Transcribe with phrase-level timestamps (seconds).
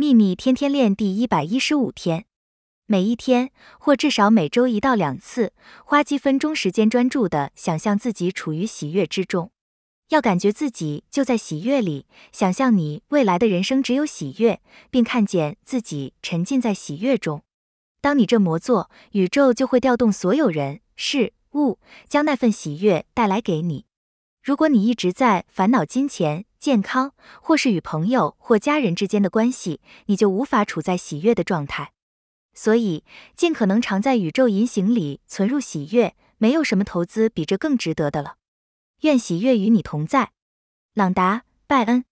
[0.00, 2.24] 秘密天天练第一百一十五天，
[2.86, 3.50] 每一天
[3.80, 5.52] 或至少每周一到两次，
[5.84, 9.50] 花几分钟时间专注的想象自己处于喜悦之中，
[10.10, 17.42] 要感觉自己就在喜悦里，想象你未来的人生只有喜悦，并看见自己沉浸在喜悦中。
[18.00, 23.86] 当你这么做，宇宙就会调动所有人事物，将那份喜悦带来给你。
[24.44, 31.92] 如果你一直在烦恼金钱、健康，或是与朋友或家人之间的关系，你就无法处在喜悦的状态。
[32.52, 38.34] 所以，尽可能常在宇宙银行里存入喜悦，没有什么投资比这更值得的了。
[39.00, 40.32] 愿喜悦与你同在，
[40.92, 42.04] 朗达·拜恩。